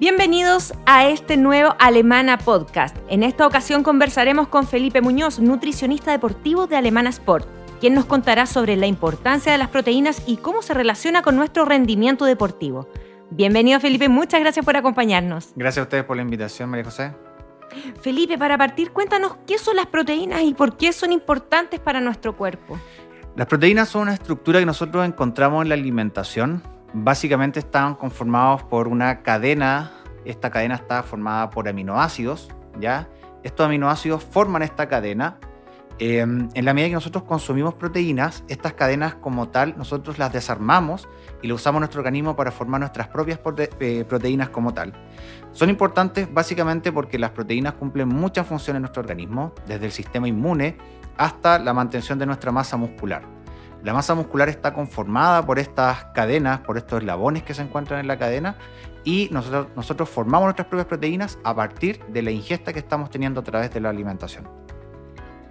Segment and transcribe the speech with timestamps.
[0.00, 2.96] Bienvenidos a este nuevo Alemana Podcast.
[3.10, 7.46] En esta ocasión conversaremos con Felipe Muñoz, nutricionista deportivo de Alemana Sport,
[7.80, 11.66] quien nos contará sobre la importancia de las proteínas y cómo se relaciona con nuestro
[11.66, 12.88] rendimiento deportivo.
[13.28, 15.50] Bienvenido Felipe, muchas gracias por acompañarnos.
[15.54, 17.12] Gracias a ustedes por la invitación, María José.
[18.00, 22.38] Felipe, para partir, cuéntanos qué son las proteínas y por qué son importantes para nuestro
[22.38, 22.78] cuerpo.
[23.36, 26.62] Las proteínas son una estructura que nosotros encontramos en la alimentación
[26.92, 29.92] básicamente están conformados por una cadena.
[30.24, 32.48] Esta cadena está formada por aminoácidos,
[32.78, 33.08] ¿ya?
[33.42, 35.38] Estos aminoácidos forman esta cadena.
[36.02, 41.06] Em, en la medida que nosotros consumimos proteínas, estas cadenas como tal, nosotros las desarmamos
[41.42, 43.38] y las usamos nuestro organismo para formar nuestras propias
[43.80, 44.94] eh, proteínas como tal.
[45.52, 50.26] Son importantes básicamente porque las proteínas cumplen muchas funciones en nuestro organismo, desde el sistema
[50.26, 50.78] inmune
[51.18, 53.39] hasta la mantención de nuestra masa muscular.
[53.82, 58.08] La masa muscular está conformada por estas cadenas, por estos eslabones que se encuentran en
[58.08, 58.56] la cadena
[59.04, 63.40] y nosotros, nosotros formamos nuestras propias proteínas a partir de la ingesta que estamos teniendo
[63.40, 64.46] a través de la alimentación.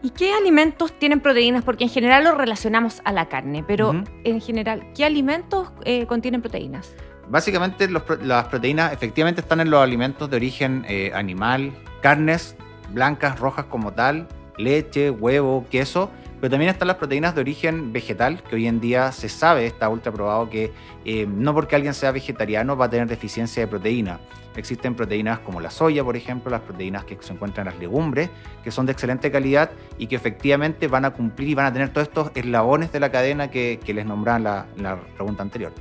[0.01, 1.63] ¿Y qué alimentos tienen proteínas?
[1.63, 6.41] Porque en general lo relacionamos a la carne, pero en general, ¿qué alimentos eh, contienen
[6.41, 6.95] proteínas?
[7.27, 12.55] Básicamente las proteínas efectivamente están en los alimentos de origen eh, animal, carnes
[12.93, 14.27] blancas, rojas como tal,
[14.57, 16.09] leche, huevo, queso,
[16.39, 19.89] pero también están las proteínas de origen vegetal, que hoy en día se sabe, está
[19.89, 20.71] ultra probado, que
[21.05, 24.19] eh, no porque alguien sea vegetariano va a tener deficiencia de proteína.
[24.55, 28.29] Existen proteínas como la soya, por ejemplo, las proteínas que se encuentran en las legumbres,
[28.63, 31.89] que son de excelente calidad y que efectivamente van a cumplir y van a tener
[31.89, 35.73] todos estos eslabones de la cadena que, les nombraban la, en la pregunta anterior.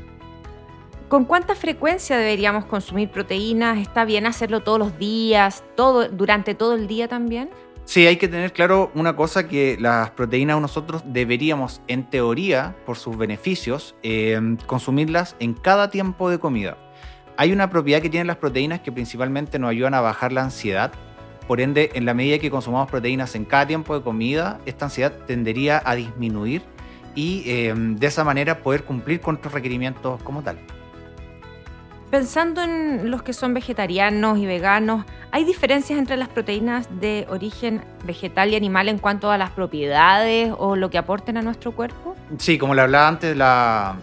[1.08, 3.78] ¿Con cuánta frecuencia deberíamos consumir proteínas?
[3.78, 5.64] ¿Está bien hacerlo todos los días,
[6.12, 7.48] durante todo el día también?
[7.88, 12.98] Sí, hay que tener claro una cosa, que las proteínas nosotros deberíamos, en teoría, por
[12.98, 16.76] sus beneficios, em, consumirlas en cada tiempo de comida.
[17.38, 20.92] Hay una propiedad que tienen las proteínas que principalmente nos ayudan a bajar la ansiedad.
[21.46, 25.24] Por ende, en la medida que consumamos proteínas en cada tiempo de comida, esta ansiedad
[25.26, 26.60] tendería a disminuir
[27.14, 30.58] y em, de esa manera poder cumplir con nuestros requerimientos como tal.
[32.10, 37.84] Pensando en los que son vegetarianos y veganos, ¿hay diferencias entre las proteínas de origen
[38.04, 42.16] vegetal y animal en cuanto a las propiedades o lo que aporten a nuestro cuerpo?
[42.38, 43.36] Sí, como le hablaba antes,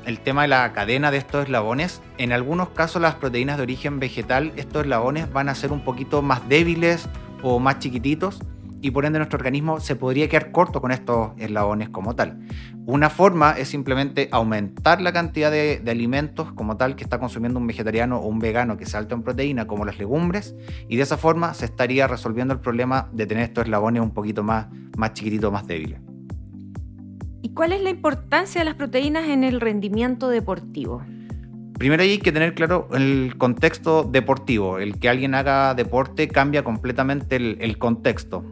[0.05, 3.99] el tema de la cadena de estos eslabones, en algunos casos las proteínas de origen
[3.99, 7.09] vegetal, estos eslabones van a ser un poquito más débiles
[7.41, 8.39] o más chiquititos
[8.85, 12.37] y por ende nuestro organismo se podría quedar corto con estos eslabones como tal.
[12.85, 17.65] Una forma es simplemente aumentar la cantidad de, alimentos como tal que está consumiendo un
[17.65, 20.53] vegetariano o un vegano que sea alto en proteína, como las legumbres,
[20.87, 24.43] y de esa forma se estaría resolviendo el problema de tener estos eslabones un poquito
[24.43, 25.99] más, más chiquititos, más débiles.
[27.41, 31.01] ¿Y cuál es la importancia de las proteínas en el rendimiento deportivo?
[31.79, 34.77] Primero hay que tener claro el contexto deportivo.
[34.77, 38.45] El que alguien haga deporte cambia completamente el contexto.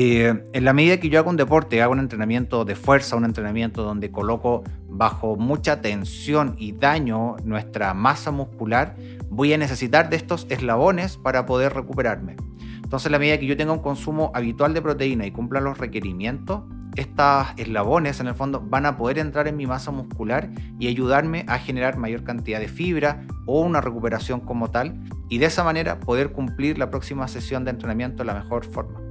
[0.00, 3.24] Eh, en la medida que yo hago un deporte, hago un entrenamiento de fuerza, un
[3.24, 8.94] entrenamiento donde coloco bajo mucha tensión y daño nuestra masa muscular,
[9.28, 12.36] voy a necesitar de estos eslabones para poder recuperarme.
[12.76, 15.78] Entonces, en la medida que yo tenga un consumo habitual de proteína y cumpla los
[15.78, 16.62] requerimientos,
[16.94, 20.48] estos eslabones en el fondo van a poder entrar en mi masa muscular
[20.78, 24.94] y ayudarme a generar mayor cantidad de fibra o una recuperación como tal
[25.28, 29.07] y de esa manera poder cumplir la próxima sesión de entrenamiento de la mejor forma.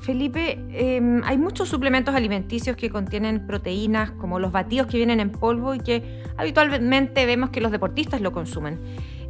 [0.00, 5.30] Felipe, em, hay muchos suplementos alimenticios que contienen proteínas, como los batidos que vienen en
[5.30, 8.80] polvo y que habitualmente vemos que los deportistas lo consumen.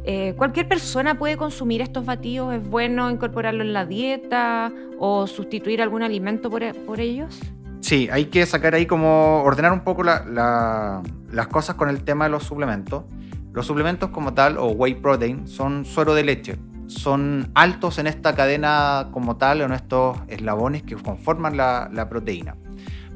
[0.03, 2.53] Eh, ¿Cualquier persona puede consumir estos batidos?
[2.53, 6.63] ¿Es bueno incorporarlo en la dieta o sustituir algún alimento por,
[6.99, 7.39] ellos?
[7.81, 12.31] Sí, hay que sacar ahí como ordenar un poco las cosas con el tema de
[12.31, 13.03] los suplementos.
[13.51, 16.57] Los suplementos como tal, o whey protein, son suero de leche
[16.91, 22.57] son altos en esta cadena como tal, en estos eslabones que conforman la, proteína.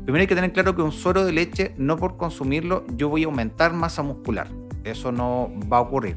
[0.06, 3.24] Primero hay que tener claro que un suero de leche, no por consumirlo, yo voy
[3.24, 4.48] a aumentar masa muscular.
[4.84, 6.16] Eso no va a ocurrir.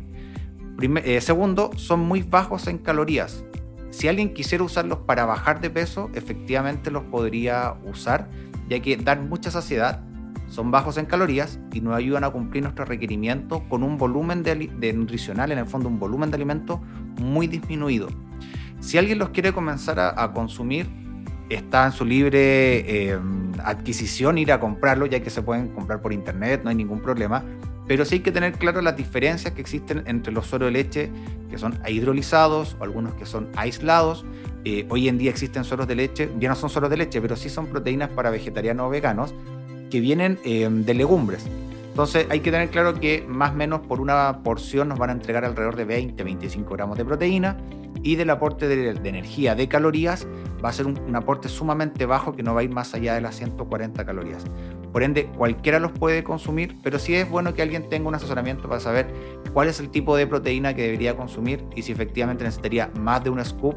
[0.81, 3.45] Eh, segundo, son muy bajos en calorías.
[3.91, 8.29] Si alguien quisiera usarlos para bajar de peso, efectivamente los podría usar,
[8.69, 10.05] ya que dan mucha saciedad,
[10.49, 14.93] son bajos en calorías y nos ayudan a cumplir nuestros requerimientos con un volumen de,
[14.95, 16.81] nutricional, en el fondo un volumen de alimento
[17.21, 18.09] muy disminuido.
[18.81, 20.89] Si alguien los quiere comenzar a, consumir,
[21.51, 23.19] está en su libre eh,
[23.65, 27.45] adquisición ir a comprarlo, ya que se pueden comprar por internet, no hay ningún problema.
[27.87, 31.11] Pero sí hay que tener claro las diferencias que existen entre los sueros de leche
[31.51, 34.27] que son hidrolizados o algunos que son aislados.
[34.65, 37.35] Eh, hoy en día existen sueros de leche, ya no son sueros de leche, pero
[37.35, 39.35] sí son proteínas para vegetarianos o veganos
[39.91, 41.47] que vienen eh, de legumbres.
[41.99, 45.13] Entonces hay que tener claro que más o menos por una porción nos van a
[45.15, 47.57] entregar alrededor de 20-25 gramos de proteína
[48.03, 50.27] y del aporte de, energía, de calorías,
[50.65, 53.21] va a ser un, aporte sumamente bajo que no va a ir más allá de
[53.21, 54.45] las 140 calorías.
[54.93, 58.69] Por ende, cualquiera los puede consumir, pero sí es bueno que alguien tenga un asesoramiento
[58.69, 59.09] para saber
[59.53, 63.31] cuál es el tipo de proteína que debería consumir y si efectivamente necesitaría más de
[63.31, 63.75] un scoop,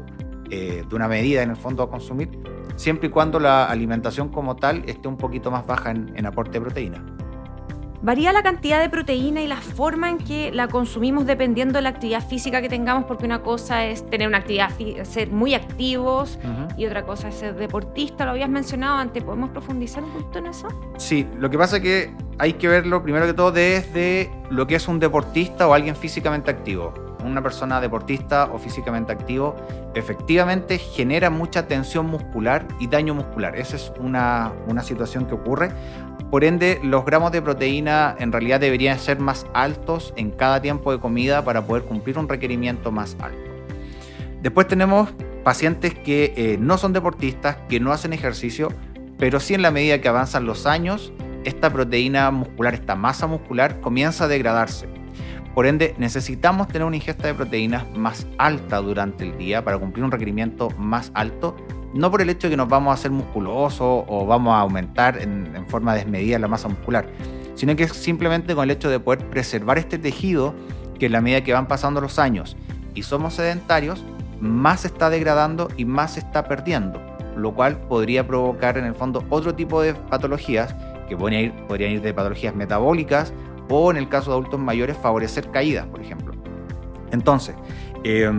[0.50, 2.28] eh, de una medida en el fondo a consumir,
[2.76, 6.60] siempre y cuando la alimentación como tal esté un poquito más baja en aporte de
[6.60, 7.04] proteína.
[8.04, 11.90] Varía la cantidad de proteína y la forma en que la consumimos dependiendo de la
[11.90, 14.70] actividad física que tengamos, porque una cosa es tener una actividad,
[15.04, 16.36] ser muy activos
[16.76, 18.24] y otra cosa es ser deportista.
[18.24, 20.66] Lo habías mencionado antes, ¿podemos profundizar un poquito en eso?
[20.96, 24.74] Sí, lo que pasa es que hay que verlo primero que todo desde lo que
[24.74, 26.92] es un deportista o alguien físicamente activo.
[27.24, 29.56] Una persona deportista o físicamente activo
[29.94, 33.56] efectivamente genera mucha tensión muscular y daño muscular.
[33.56, 35.70] Esa es una, una situación que ocurre
[36.32, 40.90] por ende, los gramos de proteína en realidad deberían ser más altos en cada tiempo
[40.90, 43.50] de comida para poder cumplir un requerimiento más alto.
[44.40, 45.10] Después tenemos
[45.44, 48.70] pacientes que eh, no son deportistas, que no hacen ejercicio,
[49.18, 51.12] pero sí en la medida que avanzan los años,
[51.44, 54.88] esta proteína muscular, esta masa muscular comienza a degradarse.
[55.54, 60.04] Por ende, necesitamos tener una ingesta de proteínas más alta durante el día para cumplir
[60.04, 61.56] un requerimiento más alto.
[61.92, 65.20] No por el hecho de que nos vamos a hacer musculosos o vamos a aumentar
[65.20, 67.06] en, forma desmedida la masa muscular,
[67.54, 70.54] sino que es simplemente con el hecho de poder preservar este tejido
[70.98, 72.56] que en la medida que van pasando los años
[72.94, 74.04] y somos sedentarios,
[74.40, 77.00] más se está degradando y más se está perdiendo,
[77.36, 80.74] lo cual podría provocar en el fondo otro tipo de patologías
[81.08, 83.34] que podrían ir de patologías metabólicas
[83.72, 86.34] o en el caso de adultos mayores favorecer caídas, por ejemplo.
[87.10, 87.54] Entonces,
[88.04, 88.30] eh,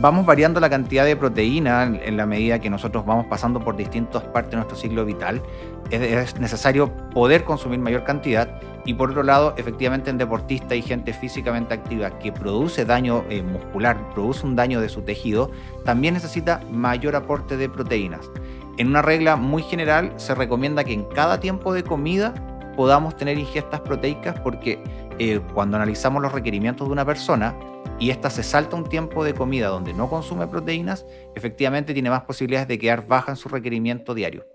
[0.00, 4.22] vamos variando la cantidad de proteína en, la medida que nosotros vamos pasando por distintas
[4.24, 5.42] partes de nuestro ciclo vital.
[5.90, 11.12] Es, necesario poder consumir mayor cantidad y por otro lado, efectivamente en deportistas y gente
[11.12, 15.50] físicamente activa que produce daño eh, muscular, produce un daño de su tejido,
[15.84, 18.30] también necesita mayor aporte de proteínas.
[18.76, 22.34] En una regla muy general se recomienda que en cada tiempo de comida
[22.78, 24.80] podamos tener ingestas proteicas porque
[25.18, 27.56] eh, cuando analizamos los requerimientos de una persona,
[27.98, 31.04] y esta se salta un tiempo de comida donde no consume proteínas,
[31.34, 34.46] efectivamente tiene más posibilidades de quedar baja en su requerimiento diario.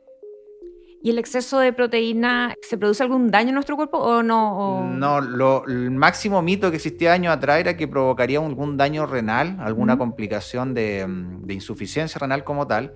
[1.01, 4.89] ¿Y el exceso de proteína se produce algún daño en nuestro cuerpo o no?
[4.89, 9.57] No, lo, el máximo mito que existía años atrás era que provocaría algún daño renal,
[9.59, 11.05] alguna complicación de,
[11.49, 12.93] insuficiencia renal como tal,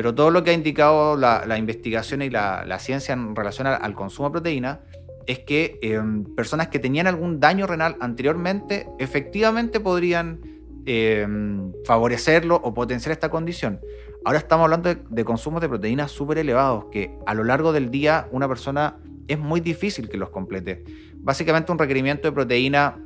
[0.00, 4.30] pero todo lo que ha indicado la, investigación y la, ciencia en relación al consumo
[4.30, 4.80] de proteína
[5.26, 10.40] es que em, personas que tenían algún daño renal anteriormente efectivamente podrían
[10.86, 13.78] em, favorecerlo o potenciar esta condición.
[14.24, 17.90] Ahora estamos hablando de, de consumos de proteínas súper elevados que a lo largo del
[17.90, 18.96] día una persona
[19.28, 20.82] es muy difícil que los complete.
[21.16, 22.96] Básicamente un requerimiento de proteína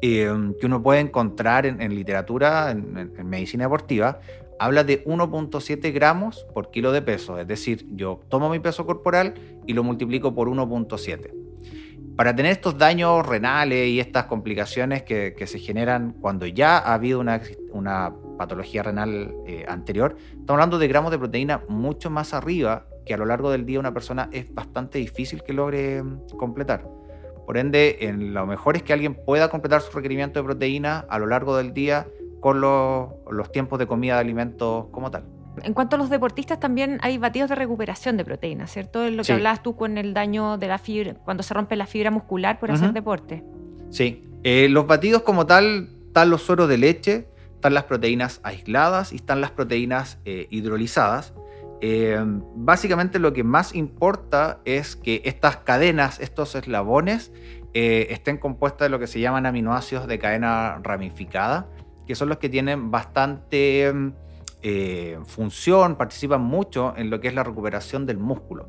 [0.00, 4.20] em, que uno puede encontrar en, literatura, en medicina deportiva,
[4.58, 9.34] habla de 1.7 gramos por kilo de peso, es decir, yo tomo mi peso corporal
[9.66, 11.44] y lo multiplico por 1.7.
[12.16, 17.18] Para tener estos daños renales y estas complicaciones que, se generan cuando ya ha habido
[17.18, 23.14] una, patología renal eh, anterior, estamos hablando de gramos de proteína mucho más arriba que
[23.14, 26.86] a lo largo del día una persona es bastante difícil que logre mm, completar.
[27.46, 31.18] Por ende, en lo mejor es que alguien pueda completar su requerimiento de proteína a
[31.18, 32.06] lo largo del día
[32.44, 35.24] con los, tiempos de comida de alimentos como tal.
[35.62, 39.02] En cuanto a los deportistas, también hay batidos de recuperación de proteínas, ¿cierto?
[39.02, 41.86] Es lo que hablabas tú con el daño de la fibra, cuando se rompe la
[41.86, 43.42] fibra muscular por hacer deporte.
[43.88, 44.28] Sí.
[44.42, 49.16] Eh, los batidos como tal, están los sueros de leche, están las proteínas aisladas y
[49.16, 51.32] están las proteínas eh, hidrolizadas.
[51.80, 52.22] Eh,
[52.56, 57.32] básicamente lo que más importa es que estas cadenas, estos eslabones,
[57.72, 61.66] estén compuestas de lo que se llaman aminoácidos de cadena ramificada
[62.06, 64.12] que son los que tienen bastante mm,
[64.62, 68.68] eh, función, participan mucho en lo que es la recuperación del músculo.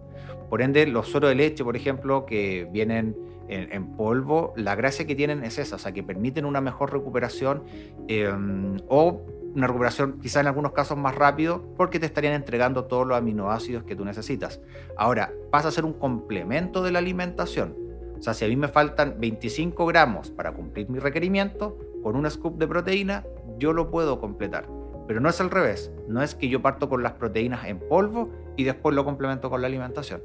[0.50, 3.15] Por ende, los sueros de leche, por ejemplo, que vienen
[3.48, 7.63] en, polvo, la gracia que tienen es esa, o sea, que permiten una mejor recuperación
[8.08, 9.22] em, o
[9.56, 13.84] una recuperación quizás en algunos casos más rápido porque te estarían entregando todos los aminoácidos
[13.84, 14.60] que tú necesitas.
[14.98, 17.75] Ahora, pasa a ser un complemento de la alimentación.
[18.18, 22.30] O sea, si a mí me faltan 25 gramos para cumplir mi requerimiento, con un
[22.30, 23.24] scoop de proteína
[23.58, 24.68] yo lo puedo completar.
[25.08, 25.92] pero no es al revés.
[26.08, 29.60] No es que yo parto con las proteínas en polvo y después lo complemento con
[29.62, 30.22] la alimentación.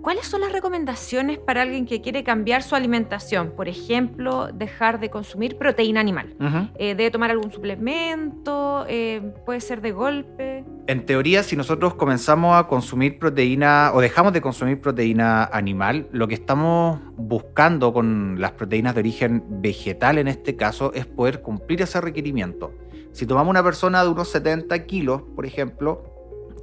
[0.00, 3.52] ¿Cuáles son las recomendaciones para alguien que quiere cambiar su alimentación?
[3.56, 6.36] Por ejemplo, dejar de consumir proteína animal.
[6.76, 8.84] Eh, ¿Debe tomar algún suplemento?
[8.88, 10.53] Eh, ¿Puede ser de golpe?
[10.86, 16.28] En teoría, si nosotros comenzamos a consumir proteína o dejamos de consumir proteína animal, lo
[16.28, 21.80] que estamos buscando con las proteínas de origen vegetal en este caso es poder cumplir
[21.80, 22.74] ese requerimiento.
[23.12, 26.02] Si tomamos una persona de unos 70 kilos, por ejemplo,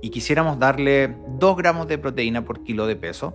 [0.04, 3.34] y quisiéramos darle 2 gramos de proteína por kilo de peso,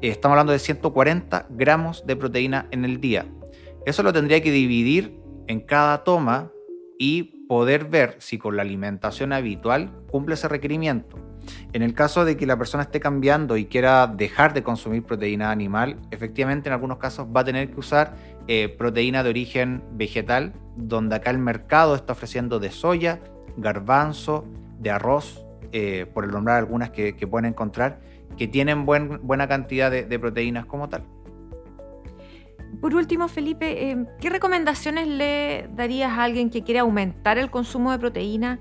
[0.00, 3.26] eh, estamos hablando de 140 gramos de proteína en el día.
[3.86, 5.18] Eso lo tendría que dividir
[5.48, 6.52] en cada toma
[6.96, 11.16] y poder ver si con la alimentación habitual cumple ese requerimiento.
[11.72, 15.50] En el caso de que la persona esté cambiando y quiera dejar de consumir proteína
[15.50, 20.52] animal, efectivamente en algunos casos va a tener que usar eh, proteína de origen vegetal,
[20.76, 23.20] donde acá el mercado está ofreciendo de soya,
[23.56, 24.46] garbanzo,
[24.78, 28.00] de arroz, eh, por el nombrar algunas que, pueden encontrar,
[28.36, 31.04] que tienen buena cantidad de, proteínas como tal.
[32.80, 37.92] Por último, Felipe, eh, ¿qué recomendaciones le darías a alguien que quiere aumentar el consumo
[37.92, 38.58] de proteína?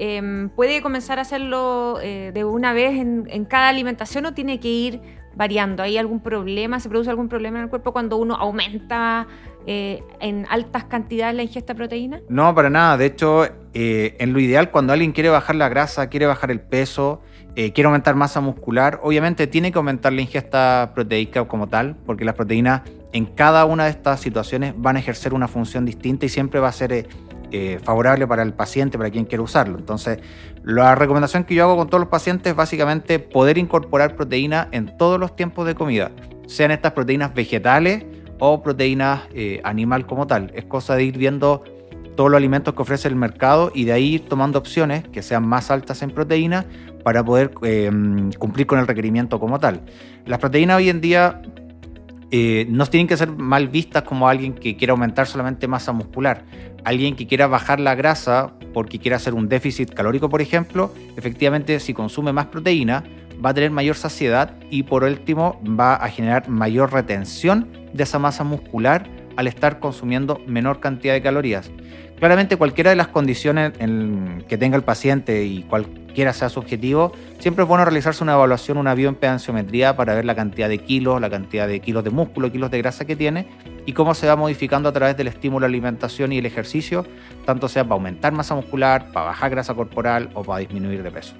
[0.00, 4.68] Em, ¿Puede comenzar a hacerlo eh, de una vez en, cada alimentación o tiene que
[4.68, 5.00] ir
[5.34, 5.82] variando?
[5.82, 6.78] ¿Hay algún problema?
[6.78, 9.26] ¿Se produce algún problema en el cuerpo cuando uno aumenta
[9.66, 12.20] eh, en altas cantidades la ingesta de proteína?
[12.28, 12.96] No, para nada.
[12.96, 16.60] De hecho, eh, en lo ideal, cuando alguien quiere bajar la grasa, quiere bajar el
[16.60, 17.20] peso,
[17.56, 22.36] quiere aumentar masa muscular, obviamente tiene que aumentar la ingesta proteica como tal, porque las
[22.36, 26.60] proteínas en cada una de estas situaciones van a ejercer una función distinta y siempre
[26.60, 27.08] va a ser
[27.82, 29.78] favorable para el paciente, para quien quiere usarlo.
[29.78, 30.18] Entonces,
[30.64, 34.98] la recomendación que yo hago con todos los pacientes es básicamente poder incorporar proteína en
[34.98, 36.10] todos los tiempos de comida,
[36.46, 38.04] sean estas proteínas vegetales,
[38.38, 40.50] o proteínas eh, animal como tal.
[40.54, 41.64] Es cosa de ir viendo
[42.16, 45.46] todos los alimentos que ofrece el mercado y de ahí ir tomando opciones que sean
[45.46, 46.66] más altas en proteína
[47.04, 47.90] para poder eh,
[48.38, 49.82] cumplir con el requerimiento como tal.
[50.26, 51.42] Las proteínas hoy en día
[52.30, 56.44] eh, no tienen que ser mal vistas como alguien que quiera aumentar solamente masa muscular.
[56.84, 61.80] Alguien que quiera bajar la grasa porque quiera hacer un déficit calórico, por ejemplo, efectivamente
[61.80, 63.04] si consume más proteína
[63.44, 68.18] va a tener mayor saciedad y por último va a generar mayor retención de esa
[68.18, 69.08] masa muscular
[69.38, 71.70] al estar consumiendo menor cantidad de calorías.
[72.18, 73.72] Claramente cualquiera de las condiciones
[74.48, 78.78] que tenga el paciente y cualquiera sea su objetivo, siempre es bueno realizarse una evaluación,
[78.78, 82.72] una bioimpedanciometría para ver la cantidad de kilos, la cantidad de kilos de músculo, kilos
[82.72, 83.46] de grasa que tiene
[83.86, 87.06] y cómo se va modificando a través del estímulo, alimentación y el ejercicio,
[87.46, 91.34] tanto sea para aumentar masa muscular, para bajar grasa corporal o para disminuir de peso.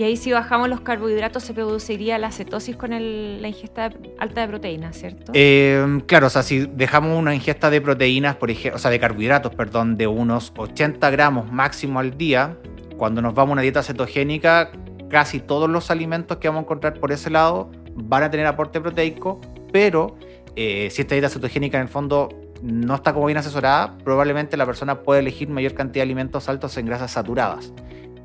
[0.00, 4.48] Y ahí si bajamos los carbohidratos se produciría la cetosis con la ingesta alta de
[4.48, 5.30] proteínas, ¿cierto?
[5.34, 8.98] Eh, claro, o sea, si dejamos una ingesta de proteínas, por ejemplo, o sea, de
[8.98, 12.56] carbohidratos, perdón, de unos 80 gramos máximo al día,
[12.96, 14.70] cuando nos vamos a una dieta cetogénica,
[15.10, 18.80] casi todos los alimentos que vamos a encontrar por ese lado van a tener aporte
[18.80, 19.38] proteico,
[19.70, 20.16] pero
[20.56, 22.30] eh, si esta dieta cetogénica en el fondo
[22.62, 26.74] no está como bien asesorada, probablemente la persona puede elegir mayor cantidad de alimentos altos
[26.78, 27.74] en grasas saturadas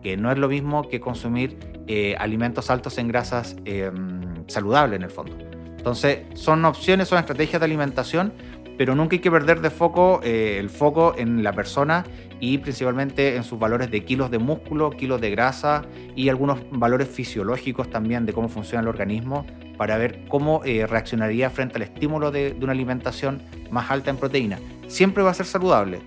[0.05, 1.57] que no es lo mismo que consumir
[1.87, 5.35] eh, alimentos altos en grasas em, saludables en el fondo.
[5.79, 8.31] Entonces, son opciones, son estrategias de alimentación,
[8.77, 12.05] pero nunca hay que perder de foco eh, el foco en la persona
[12.39, 15.85] y principalmente en sus valores de kilos de músculo, kilos de grasa
[16.15, 21.49] y algunos valores fisiológicos también de cómo funciona el organismo para ver cómo eh, reaccionaría
[21.49, 24.59] frente al estímulo de una alimentación más alta en proteína.
[24.85, 25.99] Siempre va a ser saludable,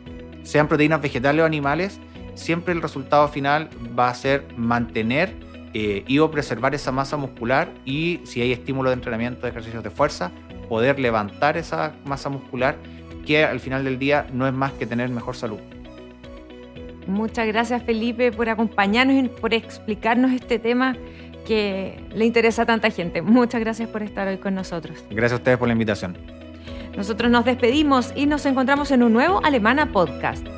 [0.45, 1.99] sean proteínas vegetales o animales,
[2.39, 3.69] siempre el resultado final
[3.99, 5.35] va a ser mantener
[5.75, 9.83] eh, y o preservar esa masa muscular y si hay estímulo de entrenamiento de ejercicios
[9.83, 10.31] de fuerza,
[10.69, 12.77] poder levantar esa masa muscular
[13.27, 15.59] que al final del día no es más que tener mejor salud.
[17.07, 20.97] Muchas gracias Felipe por acompañarnos y por explicarnos este tema
[21.47, 23.23] que le interesa a tanta gente.
[23.23, 25.05] Muchas gracias por estar hoy con nosotros.
[25.11, 26.17] Gracias a ustedes por la invitación.
[26.97, 30.58] Nosotros nos despedimos y nos encontramos en un nuevo Alemana Podcast.